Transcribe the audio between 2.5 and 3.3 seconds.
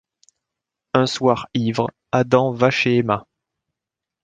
va chez Emma.